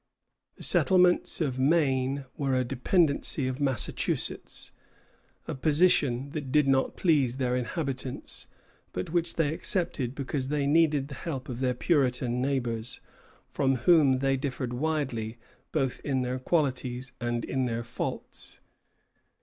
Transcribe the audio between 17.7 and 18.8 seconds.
faults.